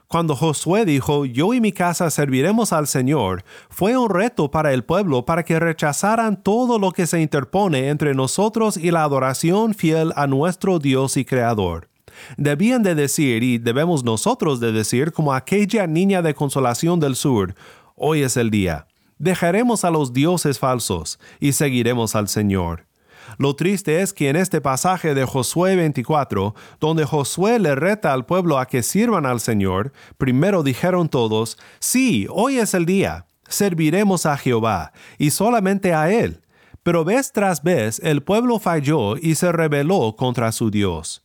Cuando 0.07 0.35
Josué 0.35 0.85
dijo, 0.85 1.25
yo 1.25 1.53
y 1.53 1.59
mi 1.59 1.73
casa 1.73 2.09
serviremos 2.09 2.71
al 2.71 2.87
Señor, 2.87 3.43
fue 3.69 3.97
un 3.97 4.09
reto 4.09 4.49
para 4.49 4.73
el 4.73 4.85
pueblo 4.85 5.25
para 5.25 5.43
que 5.43 5.59
rechazaran 5.59 6.41
todo 6.41 6.79
lo 6.79 6.91
que 6.91 7.07
se 7.07 7.19
interpone 7.21 7.89
entre 7.89 8.13
nosotros 8.13 8.77
y 8.77 8.91
la 8.91 9.03
adoración 9.03 9.73
fiel 9.73 10.13
a 10.15 10.25
nuestro 10.27 10.79
Dios 10.79 11.17
y 11.17 11.25
Creador. 11.25 11.89
Debían 12.37 12.83
de 12.83 12.95
decir, 12.95 13.43
y 13.43 13.57
debemos 13.57 14.03
nosotros 14.03 14.59
de 14.59 14.71
decir, 14.71 15.11
como 15.11 15.33
aquella 15.33 15.87
niña 15.87 16.21
de 16.21 16.33
consolación 16.33 16.99
del 16.99 17.15
sur, 17.15 17.53
Hoy 17.99 18.21
es 18.21 18.37
el 18.37 18.51
día. 18.51 18.85
Dejaremos 19.17 19.83
a 19.83 19.89
los 19.89 20.13
dioses 20.13 20.59
falsos 20.59 21.19
y 21.39 21.53
seguiremos 21.53 22.15
al 22.15 22.27
Señor. 22.27 22.86
Lo 23.37 23.55
triste 23.55 24.01
es 24.01 24.13
que 24.13 24.29
en 24.29 24.35
este 24.35 24.61
pasaje 24.61 25.13
de 25.13 25.25
Josué 25.25 25.75
24, 25.75 26.55
donde 26.79 27.05
Josué 27.05 27.59
le 27.59 27.75
reta 27.75 28.13
al 28.13 28.25
pueblo 28.25 28.57
a 28.57 28.65
que 28.65 28.83
sirvan 28.83 29.25
al 29.25 29.39
Señor, 29.39 29.91
primero 30.17 30.63
dijeron 30.63 31.09
todos, 31.09 31.57
sí, 31.79 32.27
hoy 32.29 32.57
es 32.57 32.73
el 32.73 32.85
día, 32.85 33.25
serviremos 33.47 34.25
a 34.25 34.37
Jehová, 34.37 34.91
y 35.17 35.31
solamente 35.31 35.93
a 35.93 36.11
Él. 36.11 36.41
Pero 36.83 37.03
vez 37.03 37.33
tras 37.33 37.63
vez 37.63 37.99
el 38.03 38.23
pueblo 38.23 38.59
falló 38.59 39.17
y 39.17 39.35
se 39.35 39.51
rebeló 39.51 40.15
contra 40.15 40.51
su 40.51 40.71
Dios. 40.71 41.23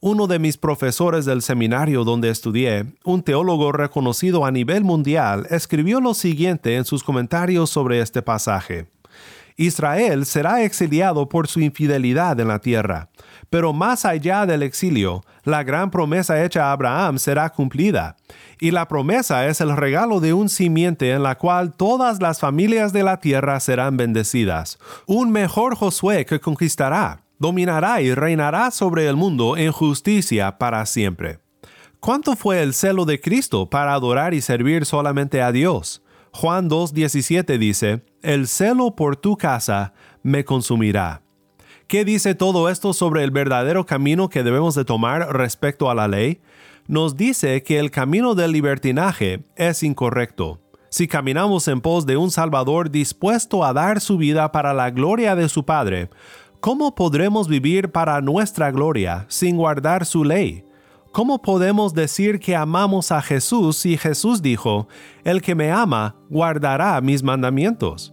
Uno 0.00 0.26
de 0.28 0.38
mis 0.38 0.58
profesores 0.58 1.24
del 1.24 1.42
seminario 1.42 2.04
donde 2.04 2.30
estudié, 2.30 2.86
un 3.04 3.22
teólogo 3.22 3.72
reconocido 3.72 4.44
a 4.44 4.52
nivel 4.52 4.84
mundial, 4.84 5.46
escribió 5.50 6.00
lo 6.00 6.14
siguiente 6.14 6.76
en 6.76 6.84
sus 6.84 7.02
comentarios 7.02 7.70
sobre 7.70 8.00
este 8.00 8.22
pasaje. 8.22 8.86
Israel 9.58 10.24
será 10.24 10.62
exiliado 10.62 11.28
por 11.28 11.48
su 11.48 11.60
infidelidad 11.60 12.38
en 12.38 12.46
la 12.46 12.60
tierra, 12.60 13.10
pero 13.50 13.72
más 13.72 14.04
allá 14.04 14.46
del 14.46 14.62
exilio, 14.62 15.24
la 15.42 15.64
gran 15.64 15.90
promesa 15.90 16.44
hecha 16.44 16.66
a 16.66 16.72
Abraham 16.72 17.18
será 17.18 17.50
cumplida, 17.50 18.16
y 18.60 18.70
la 18.70 18.86
promesa 18.86 19.48
es 19.48 19.60
el 19.60 19.76
regalo 19.76 20.20
de 20.20 20.32
un 20.32 20.48
simiente 20.48 21.10
en 21.10 21.24
la 21.24 21.36
cual 21.36 21.74
todas 21.74 22.22
las 22.22 22.38
familias 22.38 22.92
de 22.92 23.02
la 23.02 23.18
tierra 23.18 23.58
serán 23.58 23.96
bendecidas, 23.96 24.78
un 25.06 25.32
mejor 25.32 25.74
Josué 25.74 26.24
que 26.24 26.38
conquistará, 26.38 27.24
dominará 27.40 28.00
y 28.00 28.14
reinará 28.14 28.70
sobre 28.70 29.08
el 29.08 29.16
mundo 29.16 29.56
en 29.56 29.72
justicia 29.72 30.56
para 30.56 30.86
siempre. 30.86 31.40
¿Cuánto 31.98 32.36
fue 32.36 32.62
el 32.62 32.74
celo 32.74 33.04
de 33.04 33.20
Cristo 33.20 33.68
para 33.68 33.92
adorar 33.92 34.34
y 34.34 34.40
servir 34.40 34.86
solamente 34.86 35.42
a 35.42 35.50
Dios? 35.50 36.00
Juan 36.32 36.68
2.17 36.68 37.58
dice, 37.58 38.02
El 38.22 38.48
celo 38.48 38.94
por 38.94 39.16
tu 39.16 39.36
casa 39.36 39.92
me 40.22 40.44
consumirá. 40.44 41.22
¿Qué 41.86 42.04
dice 42.04 42.34
todo 42.34 42.68
esto 42.68 42.92
sobre 42.92 43.24
el 43.24 43.30
verdadero 43.30 43.86
camino 43.86 44.28
que 44.28 44.42
debemos 44.42 44.74
de 44.74 44.84
tomar 44.84 45.34
respecto 45.34 45.90
a 45.90 45.94
la 45.94 46.06
ley? 46.06 46.40
Nos 46.86 47.16
dice 47.16 47.62
que 47.62 47.78
el 47.78 47.90
camino 47.90 48.34
del 48.34 48.52
libertinaje 48.52 49.44
es 49.56 49.82
incorrecto. 49.82 50.60
Si 50.90 51.06
caminamos 51.06 51.68
en 51.68 51.80
pos 51.80 52.06
de 52.06 52.16
un 52.16 52.30
Salvador 52.30 52.90
dispuesto 52.90 53.64
a 53.64 53.72
dar 53.72 54.00
su 54.00 54.16
vida 54.16 54.52
para 54.52 54.72
la 54.72 54.90
gloria 54.90 55.34
de 55.34 55.48
su 55.48 55.64
Padre, 55.64 56.08
¿Cómo 56.60 56.96
podremos 56.96 57.46
vivir 57.46 57.92
para 57.92 58.20
nuestra 58.20 58.72
gloria 58.72 59.26
sin 59.28 59.56
guardar 59.56 60.04
su 60.04 60.24
ley? 60.24 60.64
¿Cómo 61.12 61.40
podemos 61.42 61.94
decir 61.94 62.38
que 62.38 62.54
amamos 62.54 63.10
a 63.12 63.22
Jesús 63.22 63.76
si 63.76 63.96
Jesús 63.96 64.42
dijo, 64.42 64.88
El 65.24 65.42
que 65.42 65.54
me 65.54 65.70
ama 65.70 66.16
guardará 66.28 67.00
mis 67.00 67.22
mandamientos? 67.22 68.12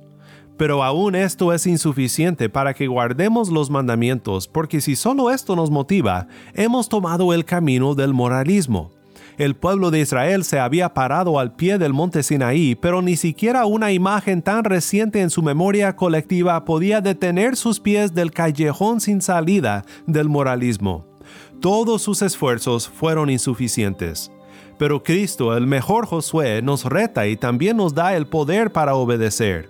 Pero 0.57 0.83
aún 0.83 1.15
esto 1.15 1.53
es 1.53 1.67
insuficiente 1.67 2.49
para 2.49 2.73
que 2.73 2.87
guardemos 2.87 3.49
los 3.49 3.69
mandamientos, 3.69 4.47
porque 4.47 4.79
si 4.79 4.95
solo 4.95 5.29
esto 5.29 5.55
nos 5.55 5.69
motiva, 5.69 6.27
hemos 6.53 6.87
tomado 6.87 7.33
el 7.33 7.43
camino 7.43 7.93
del 7.93 8.13
moralismo 8.13 8.91
el 9.37 9.55
pueblo 9.55 9.91
de 9.91 9.99
Israel 9.99 10.45
se 10.45 10.59
había 10.59 10.93
parado 10.93 11.39
al 11.39 11.55
pie 11.55 11.77
del 11.77 11.91
monte 11.91 12.23
Sinaí, 12.23 12.75
pero 12.75 13.01
ni 13.01 13.17
siquiera 13.17 13.65
una 13.65 13.91
imagen 13.91 14.41
tan 14.41 14.63
reciente 14.63 15.21
en 15.21 15.29
su 15.29 15.43
memoria 15.43 15.95
colectiva 15.95 16.63
podía 16.63 17.01
detener 17.01 17.57
sus 17.57 17.81
pies 17.81 18.13
del 18.13 18.31
callejón 18.31 19.01
sin 19.01 19.21
salida 19.21 19.83
del 20.07 20.29
moralismo. 20.29 21.14
Todos 21.59 22.01
sus 22.01 22.21
esfuerzos 22.21 22.87
fueron 22.87 23.29
insuficientes. 23.29 24.31
Pero 24.77 25.03
Cristo, 25.03 25.55
el 25.55 25.67
mejor 25.67 26.05
Josué, 26.05 26.61
nos 26.61 26.85
reta 26.85 27.27
y 27.27 27.37
también 27.37 27.77
nos 27.77 27.93
da 27.93 28.15
el 28.15 28.27
poder 28.27 28.71
para 28.71 28.95
obedecer. 28.95 29.69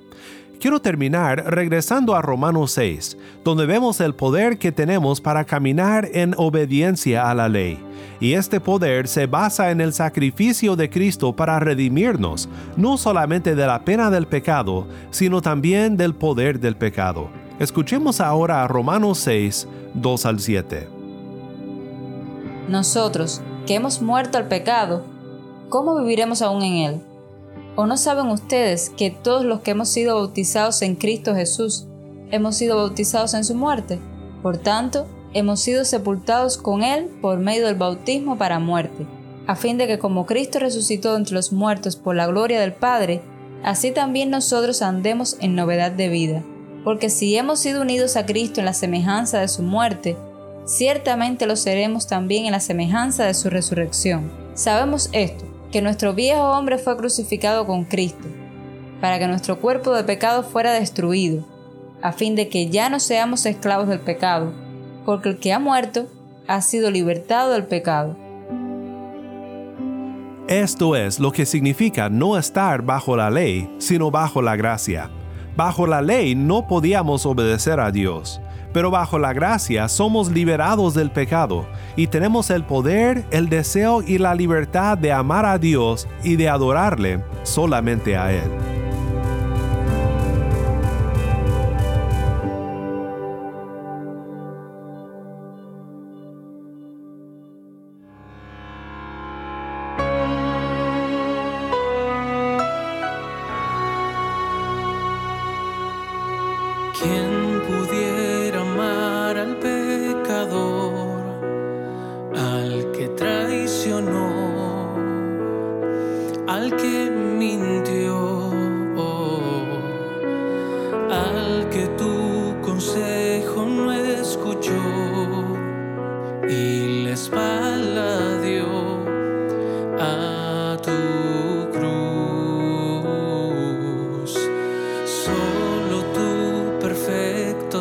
Quiero 0.59 0.79
terminar 0.79 1.43
regresando 1.53 2.15
a 2.15 2.21
Romanos 2.21 2.71
6, 2.71 3.17
donde 3.43 3.65
vemos 3.65 3.99
el 3.99 4.15
poder 4.15 4.57
que 4.57 4.71
tenemos 4.71 5.21
para 5.21 5.45
caminar 5.45 6.09
en 6.13 6.33
obediencia 6.37 7.29
a 7.29 7.35
la 7.35 7.49
ley. 7.49 7.77
Y 8.19 8.33
este 8.33 8.59
poder 8.59 9.07
se 9.07 9.27
basa 9.27 9.69
en 9.71 9.81
el 9.81 9.93
sacrificio 9.93 10.75
de 10.75 10.89
Cristo 10.89 11.35
para 11.35 11.59
redimirnos, 11.59 12.49
no 12.77 12.97
solamente 12.97 13.53
de 13.53 13.67
la 13.67 13.83
pena 13.83 14.09
del 14.09 14.27
pecado, 14.27 14.87
sino 15.11 15.41
también 15.41 15.97
del 15.97 16.15
poder 16.15 16.59
del 16.59 16.77
pecado. 16.77 17.29
Escuchemos 17.59 18.19
ahora 18.19 18.63
a 18.63 18.67
Romanos 18.67 19.19
6, 19.19 19.67
2 19.93 20.25
al 20.25 20.39
7. 20.39 20.94
Nosotros, 22.67 23.41
que 23.67 23.75
hemos 23.75 24.01
muerto 24.01 24.37
al 24.37 24.47
pecado, 24.47 25.03
¿cómo 25.69 25.95
viviremos 25.95 26.41
aún 26.41 26.63
en 26.63 26.73
él? 26.75 27.01
¿O 27.75 27.85
no 27.85 27.97
saben 27.97 28.27
ustedes 28.27 28.89
que 28.89 29.11
todos 29.11 29.45
los 29.45 29.61
que 29.61 29.71
hemos 29.71 29.89
sido 29.89 30.15
bautizados 30.15 30.81
en 30.81 30.95
Cristo 30.95 31.35
Jesús 31.35 31.85
hemos 32.31 32.55
sido 32.55 32.77
bautizados 32.77 33.33
en 33.33 33.43
su 33.43 33.53
muerte? 33.53 33.99
Por 34.41 34.57
tanto, 34.57 35.07
hemos 35.33 35.59
sido 35.59 35.83
sepultados 35.83 36.57
con 36.57 36.81
Él 36.81 37.09
por 37.21 37.39
medio 37.39 37.65
del 37.65 37.75
bautismo 37.75 38.37
para 38.37 38.59
muerte, 38.59 39.05
a 39.47 39.55
fin 39.55 39.77
de 39.77 39.85
que 39.85 39.99
como 39.99 40.25
Cristo 40.25 40.59
resucitó 40.59 41.15
entre 41.15 41.35
los 41.35 41.51
muertos 41.51 41.97
por 41.97 42.15
la 42.15 42.25
gloria 42.27 42.61
del 42.61 42.73
Padre, 42.73 43.21
así 43.63 43.91
también 43.91 44.29
nosotros 44.29 44.81
andemos 44.81 45.35
en 45.41 45.55
novedad 45.55 45.91
de 45.91 46.07
vida. 46.07 46.43
Porque 46.85 47.09
si 47.09 47.35
hemos 47.35 47.59
sido 47.59 47.81
unidos 47.81 48.15
a 48.15 48.25
Cristo 48.25 48.61
en 48.61 48.65
la 48.65 48.73
semejanza 48.73 49.39
de 49.39 49.47
su 49.49 49.61
muerte, 49.61 50.15
ciertamente 50.65 51.45
lo 51.45 51.55
seremos 51.55 52.07
también 52.07 52.45
en 52.45 52.51
la 52.51 52.59
semejanza 52.59 53.25
de 53.25 53.33
su 53.33 53.49
resurrección. 53.49 54.31
Sabemos 54.53 55.09
esto, 55.13 55.45
que 55.71 55.81
nuestro 55.81 56.13
viejo 56.13 56.41
hombre 56.41 56.77
fue 56.77 56.97
crucificado 56.97 57.65
con 57.65 57.85
Cristo, 57.85 58.27
para 59.01 59.19
que 59.19 59.27
nuestro 59.27 59.59
cuerpo 59.59 59.93
de 59.93 60.03
pecado 60.03 60.43
fuera 60.43 60.73
destruido, 60.73 61.45
a 62.01 62.11
fin 62.11 62.35
de 62.35 62.49
que 62.49 62.69
ya 62.69 62.89
no 62.89 62.99
seamos 62.99 63.45
esclavos 63.45 63.87
del 63.87 63.99
pecado, 63.99 64.53
porque 65.05 65.29
el 65.29 65.37
que 65.39 65.53
ha 65.53 65.59
muerto 65.59 66.07
ha 66.47 66.61
sido 66.61 66.91
libertado 66.91 67.51
del 67.53 67.65
pecado. 67.65 68.15
Esto 70.47 70.95
es 70.95 71.19
lo 71.19 71.31
que 71.31 71.45
significa 71.45 72.07
no 72.07 72.37
estar 72.37 72.83
bajo 72.83 73.17
la 73.17 73.31
ley, 73.31 73.67
sino 73.79 74.11
bajo 74.11 74.43
la 74.43 74.55
gracia. 74.55 75.09
Bajo 75.55 75.87
la 75.87 76.01
ley 76.01 76.35
no 76.35 76.67
podíamos 76.67 77.25
obedecer 77.25 77.79
a 77.79 77.89
Dios, 77.89 78.39
pero 78.75 78.91
bajo 78.91 79.17
la 79.17 79.31
gracia 79.31 79.87
somos 79.87 80.29
liberados 80.29 80.93
del 80.93 81.09
pecado 81.09 81.65
y 81.95 82.07
tenemos 82.07 82.49
el 82.49 82.65
poder, 82.65 83.25
el 83.31 83.47
deseo 83.47 84.01
y 84.01 84.17
la 84.17 84.35
libertad 84.35 84.97
de 84.97 85.13
amar 85.13 85.45
a 85.45 85.57
Dios 85.57 86.09
y 86.25 86.35
de 86.35 86.49
adorarle 86.49 87.23
solamente 87.43 88.17
a 88.17 88.33
Él. 88.33 88.74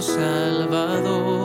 Salvador, 0.05 1.44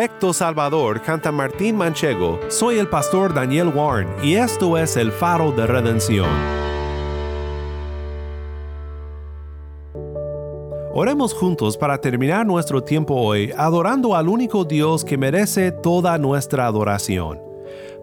Perfecto 0.00 0.32
Salvador, 0.32 1.02
canta 1.02 1.30
Martín 1.30 1.76
Manchego. 1.76 2.40
Soy 2.48 2.78
el 2.78 2.88
pastor 2.88 3.34
Daniel 3.34 3.68
Warren 3.68 4.08
y 4.22 4.36
esto 4.36 4.78
es 4.78 4.96
el 4.96 5.12
faro 5.12 5.52
de 5.52 5.66
redención. 5.66 6.26
Oremos 10.94 11.34
juntos 11.34 11.76
para 11.76 12.00
terminar 12.00 12.46
nuestro 12.46 12.82
tiempo 12.82 13.14
hoy 13.14 13.52
adorando 13.54 14.16
al 14.16 14.30
único 14.30 14.64
Dios 14.64 15.04
que 15.04 15.18
merece 15.18 15.70
toda 15.70 16.16
nuestra 16.16 16.64
adoración. 16.64 17.38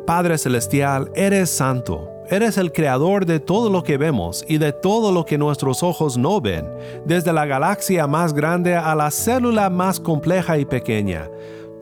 Padre 0.05 0.37
Celestial, 0.37 1.11
eres 1.15 1.49
santo, 1.49 2.11
eres 2.29 2.59
el 2.59 2.71
creador 2.71 3.25
de 3.25 3.39
todo 3.39 3.71
lo 3.71 3.81
que 3.81 3.97
vemos 3.97 4.45
y 4.47 4.59
de 4.59 4.71
todo 4.71 5.11
lo 5.11 5.25
que 5.25 5.39
nuestros 5.39 5.81
ojos 5.81 6.15
no 6.15 6.41
ven, 6.41 6.69
desde 7.05 7.33
la 7.33 7.47
galaxia 7.47 8.05
más 8.05 8.33
grande 8.33 8.75
a 8.75 8.93
la 8.93 9.09
célula 9.09 9.71
más 9.71 9.99
compleja 9.99 10.59
y 10.59 10.65
pequeña. 10.65 11.27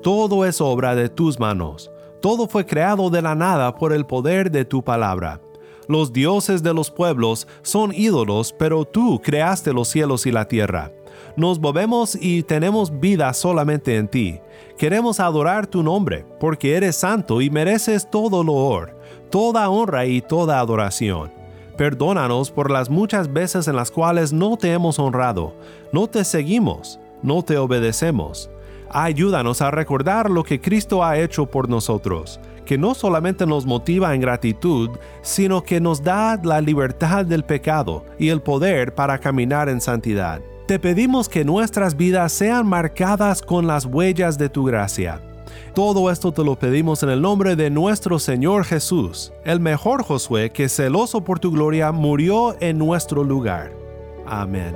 Todo 0.06 0.46
es 0.46 0.62
obra 0.62 0.94
de 0.94 1.10
tus 1.10 1.40
manos. 1.40 1.90
Todo 2.22 2.48
fue 2.48 2.64
creado 2.64 3.10
de 3.10 3.24
la 3.24 3.34
nada 3.34 3.74
por 3.74 3.92
el 3.92 4.06
poder 4.06 4.52
de 4.52 4.64
tu 4.64 4.84
palabra. 4.84 5.42
Los 5.88 6.14
dioses 6.14 6.62
de 6.62 6.76
los 6.76 6.92
pueblos 6.92 7.48
son 7.64 7.92
ídolos, 7.92 8.54
pero 8.54 8.86
tú 8.86 9.20
creaste 9.20 9.74
los 9.74 9.88
cielos 9.88 10.28
y 10.28 10.32
la 10.32 10.48
tierra. 10.48 10.92
Nos 11.36 11.60
movemos 11.60 12.16
y 12.22 12.44
tenemos 12.44 13.00
vida 13.00 13.34
solamente 13.34 13.98
en 13.98 14.08
ti. 14.08 14.40
Queremos 14.78 15.20
adorar 15.20 15.66
tu 15.66 15.82
nombre, 15.82 16.24
porque 16.40 16.76
eres 16.76 16.98
santo 16.98 17.42
y 17.42 17.50
mereces 17.50 18.08
todo 18.08 18.44
loor, 18.44 18.96
toda 19.32 19.68
honra 19.72 20.06
y 20.06 20.22
toda 20.22 20.60
adoración. 20.60 21.34
Perdónanos 21.78 22.52
por 22.52 22.70
las 22.70 22.92
muchas 22.92 23.34
veces 23.34 23.68
en 23.68 23.76
las 23.76 23.90
cuales 23.90 24.32
no 24.32 24.56
te 24.56 24.72
hemos 24.72 25.00
honrado, 25.00 25.56
no 25.92 26.06
te 26.06 26.24
seguimos, 26.24 27.00
no 27.24 27.42
te 27.42 27.58
obedecemos. 27.58 28.52
Ayúdanos 28.90 29.62
a 29.62 29.72
recordar 29.72 30.30
lo 30.30 30.44
que 30.44 30.62
Cristo 30.62 31.04
ha 31.04 31.18
hecho 31.18 31.46
por 31.46 31.70
nosotros, 31.70 32.40
que 32.66 32.78
no 32.78 32.94
solamente 32.96 33.46
nos 33.46 33.66
motiva 33.66 34.14
en 34.14 34.22
gratitud, 34.22 34.90
sino 35.22 35.64
que 35.64 35.80
nos 35.80 36.04
da 36.04 36.40
la 36.44 36.62
libertad 36.62 37.26
del 37.26 37.44
pecado 37.44 38.06
y 38.18 38.30
el 38.30 38.42
poder 38.42 38.96
para 38.96 39.20
caminar 39.20 39.70
en 39.70 39.82
santidad. 39.82 40.42
Te 40.68 40.80
pedimos 40.80 41.30
que 41.30 41.46
nuestras 41.46 41.96
vidas 41.96 42.32
sean 42.32 42.66
marcadas 42.66 43.42
con 43.42 43.68
las 43.68 43.86
huellas 43.86 44.38
de 44.38 44.50
tu 44.50 44.64
gracia. 44.64 45.22
Todo 45.76 46.10
esto 46.10 46.32
te 46.32 46.44
lo 46.44 46.56
pedimos 46.56 47.04
en 47.04 47.10
el 47.10 47.22
nombre 47.22 47.56
de 47.56 47.70
nuestro 47.70 48.18
Señor 48.18 48.64
Jesús, 48.64 49.32
el 49.44 49.60
mejor 49.60 50.04
Josué 50.04 50.52
que 50.52 50.70
celoso 50.70 51.24
por 51.24 51.40
tu 51.40 51.52
gloria 51.52 51.92
murió 51.92 52.56
en 52.62 52.78
nuestro 52.78 53.24
lugar. 53.24 53.72
Amén. 54.26 54.76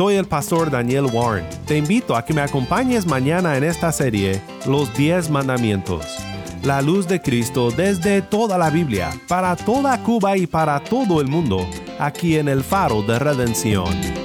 Soy 0.00 0.14
el 0.14 0.24
pastor 0.24 0.70
Daniel 0.70 1.08
Warren. 1.12 1.46
Te 1.66 1.76
invito 1.76 2.16
a 2.16 2.24
que 2.24 2.32
me 2.32 2.40
acompañes 2.40 3.04
mañana 3.04 3.58
en 3.58 3.64
esta 3.64 3.92
serie, 3.92 4.40
Los 4.64 4.96
10 4.96 5.28
Mandamientos. 5.28 6.06
La 6.62 6.80
luz 6.80 7.06
de 7.06 7.20
Cristo 7.20 7.70
desde 7.70 8.22
toda 8.22 8.56
la 8.56 8.70
Biblia, 8.70 9.10
para 9.28 9.54
toda 9.56 10.02
Cuba 10.02 10.38
y 10.38 10.46
para 10.46 10.82
todo 10.82 11.20
el 11.20 11.28
mundo, 11.28 11.68
aquí 11.98 12.38
en 12.38 12.48
el 12.48 12.64
faro 12.64 13.02
de 13.02 13.18
redención. 13.18 14.19